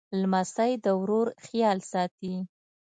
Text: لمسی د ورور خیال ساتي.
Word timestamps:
لمسی 0.21 0.71
د 0.83 0.85
ورور 1.01 1.27
خیال 1.45 1.77
ساتي. 1.91 2.35